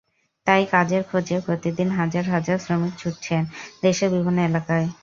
[0.47, 3.41] তাই কাজের খোঁজে প্রতিদিন হাজার হাজার শ্রমিক ছুটছেন
[3.83, 4.87] দেশের বিভিন্ন এলাকায়।